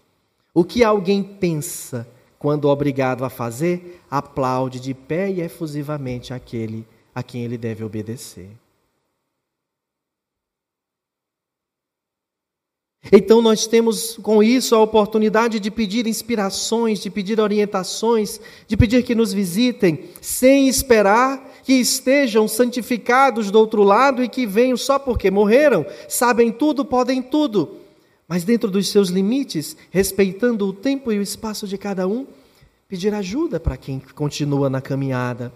[0.53, 6.85] O que alguém pensa quando obrigado a fazer, aplaude de pé e efusivamente aquele
[7.15, 8.51] a quem ele deve obedecer.
[13.11, 19.03] Então, nós temos com isso a oportunidade de pedir inspirações, de pedir orientações, de pedir
[19.03, 24.99] que nos visitem, sem esperar que estejam santificados do outro lado e que venham só
[24.99, 27.77] porque morreram, sabem tudo, podem tudo,
[28.27, 32.25] mas dentro dos seus limites, respeitando o tempo e o espaço de cada um,
[32.87, 35.53] pedir ajuda para quem continua na caminhada.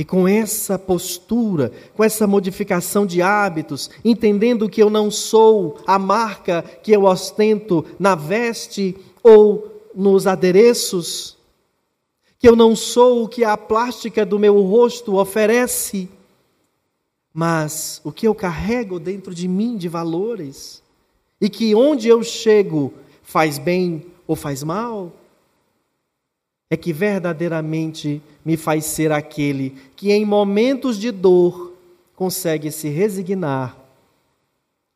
[0.00, 5.98] E com essa postura, com essa modificação de hábitos, entendendo que eu não sou a
[5.98, 11.36] marca que eu ostento na veste ou nos adereços,
[12.38, 16.08] que eu não sou o que a plástica do meu rosto oferece,
[17.30, 20.82] mas o que eu carrego dentro de mim de valores,
[21.38, 25.12] e que onde eu chego faz bem ou faz mal,
[26.70, 31.74] é que verdadeiramente me faz ser aquele que em momentos de dor
[32.14, 33.76] consegue se resignar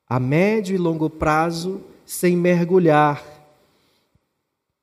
[0.09, 3.35] a médio e longo prazo sem mergulhar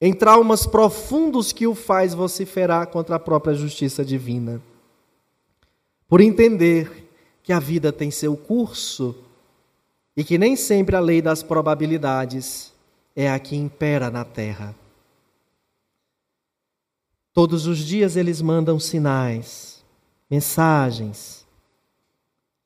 [0.02, 4.60] em traumas profundos que o faz vociferar contra a própria justiça divina.
[6.10, 7.08] Por entender
[7.44, 9.16] que a vida tem seu curso
[10.18, 12.74] e que nem sempre a lei das probabilidades
[13.16, 14.76] é a que impera na terra.
[17.34, 19.84] Todos os dias eles mandam sinais,
[20.30, 21.48] mensagens,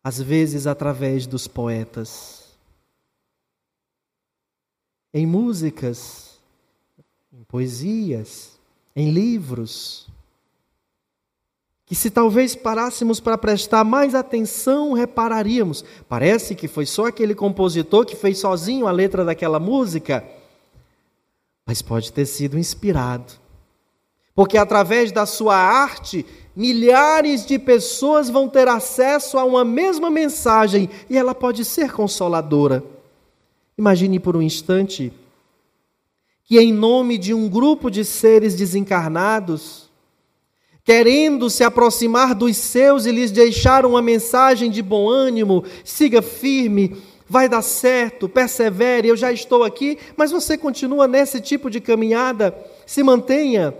[0.03, 2.57] às vezes através dos poetas.
[5.13, 6.39] Em músicas,
[7.31, 8.59] em poesias,
[8.95, 10.07] em livros.
[11.85, 15.85] Que se talvez parássemos para prestar mais atenção, repararíamos.
[16.09, 20.27] Parece que foi só aquele compositor que fez sozinho a letra daquela música,
[21.67, 23.44] mas pode ter sido inspirado
[24.35, 30.89] porque através da sua arte, milhares de pessoas vão ter acesso a uma mesma mensagem
[31.09, 32.83] e ela pode ser consoladora.
[33.77, 35.11] Imagine por um instante
[36.43, 39.89] que, em nome de um grupo de seres desencarnados,
[40.83, 47.01] querendo se aproximar dos seus e lhes deixar uma mensagem de bom ânimo, siga firme,
[47.27, 52.55] vai dar certo, persevere, eu já estou aqui, mas você continua nesse tipo de caminhada,
[52.85, 53.73] se mantenha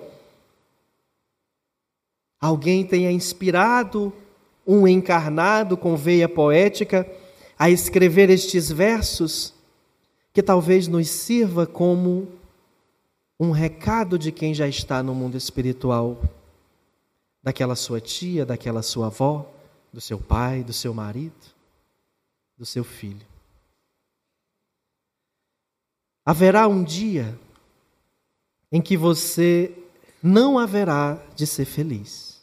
[2.39, 4.13] alguém tenha inspirado
[4.65, 7.09] um encarnado com veia poética
[7.57, 9.53] a escrever estes versos,
[10.33, 12.27] que talvez nos sirva como
[13.39, 16.21] um recado de quem já está no mundo espiritual,
[17.43, 19.49] daquela sua tia, daquela sua avó,
[19.93, 21.33] do seu pai, do seu marido,
[22.57, 23.25] do seu filho.
[26.25, 27.38] Haverá um dia
[28.71, 29.71] em que você
[30.26, 32.36] não haverá de ser feliz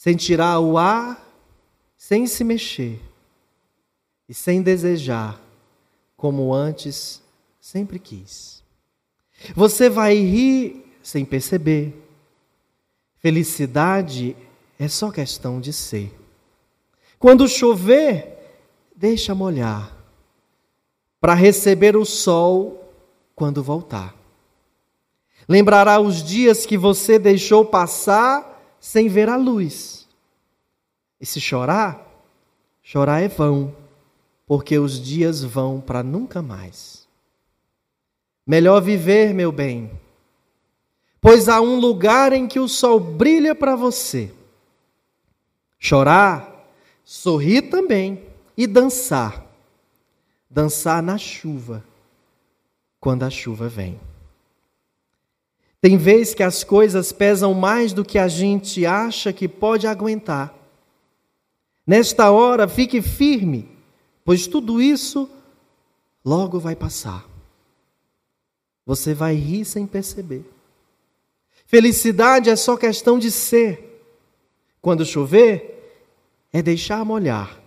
[0.00, 1.22] sentirá o ar
[1.94, 2.98] sem se mexer
[4.26, 5.38] e sem desejar,
[6.16, 7.20] como antes
[7.60, 8.62] sempre quis.
[9.54, 11.94] Você vai rir sem perceber.
[13.18, 14.34] Felicidade
[14.78, 16.18] é só questão de ser.
[17.18, 18.38] Quando chover,
[18.96, 19.94] deixa molhar,
[21.20, 22.90] para receber o sol
[23.36, 24.19] quando voltar.
[25.50, 30.06] Lembrará os dias que você deixou passar sem ver a luz.
[31.20, 32.06] E se chorar,
[32.80, 33.74] chorar é vão,
[34.46, 37.04] porque os dias vão para nunca mais.
[38.46, 39.90] Melhor viver, meu bem,
[41.20, 44.32] pois há um lugar em que o sol brilha para você.
[45.80, 46.64] Chorar,
[47.04, 48.24] sorrir também
[48.56, 49.44] e dançar.
[50.48, 51.82] Dançar na chuva,
[53.00, 53.98] quando a chuva vem.
[55.80, 60.54] Tem vez que as coisas pesam mais do que a gente acha que pode aguentar.
[61.86, 63.68] Nesta hora, fique firme,
[64.24, 65.28] pois tudo isso
[66.24, 67.26] logo vai passar.
[68.84, 70.44] Você vai rir sem perceber.
[71.66, 74.04] Felicidade é só questão de ser.
[74.82, 76.04] Quando chover,
[76.52, 77.58] é deixar molhar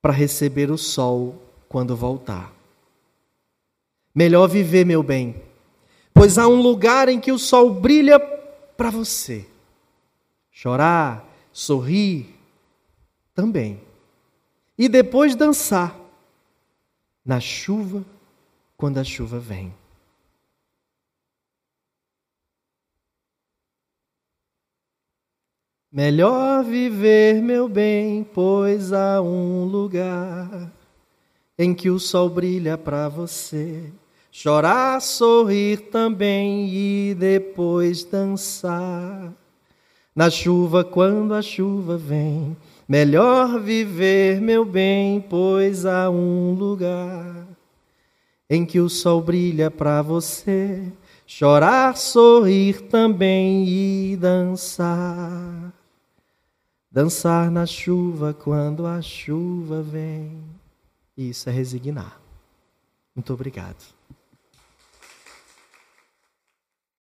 [0.00, 2.52] para receber o sol quando voltar.
[4.14, 5.40] Melhor viver, meu bem,
[6.14, 8.18] pois há um lugar em que o sol brilha
[8.76, 9.46] para você.
[10.50, 12.34] Chorar, sorrir
[13.34, 13.80] também.
[14.76, 15.98] E depois dançar
[17.24, 18.04] na chuva
[18.76, 19.72] quando a chuva vem.
[25.92, 30.72] Melhor viver, meu bem, pois há um lugar
[31.58, 33.92] em que o sol brilha para você.
[34.34, 39.30] Chorar, sorrir também e depois dançar.
[40.16, 42.56] Na chuva, quando a chuva vem,
[42.88, 47.46] melhor viver, meu bem, pois há um lugar
[48.48, 50.90] em que o sol brilha para você.
[51.26, 55.74] Chorar, sorrir também e dançar.
[56.90, 60.42] Dançar na chuva quando a chuva vem.
[61.14, 62.18] Isso é resignar.
[63.14, 64.01] Muito obrigado.